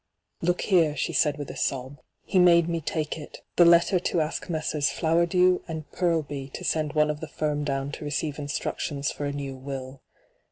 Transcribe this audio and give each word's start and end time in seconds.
'Look 0.41 0.61
here,' 0.61 0.95
she 0.95 1.13
said 1.13 1.37
with 1.37 1.51
a 1.51 1.55
sob.' 1.55 1.99
He 2.23 2.39
made 2.39 2.67
me 2.67 2.81
take 2.81 3.19
it— 3.19 3.41
the 3.57 3.65
letter 3.65 3.99
to 3.99 4.19
ask 4.19 4.49
Messrs. 4.49 4.89
Flowerdew 4.89 5.61
and 5.67 5.87
Purlby 5.91 6.49
to 6.53 6.63
send 6.63 6.93
one 6.93 7.11
of 7.11 7.19
the 7.19 7.27
firm 7.27 7.63
down 7.63 7.91
to 7.91 8.03
receive 8.03 8.39
instructions 8.39 9.11
for 9.11 9.25
a 9.25 9.31
new 9.31 9.55
will. 9.55 10.01